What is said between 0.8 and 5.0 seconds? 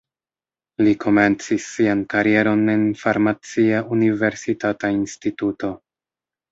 Li komencis sian karieron en farmacia universitata